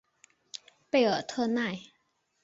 [0.89, 1.79] 贝尔特奈。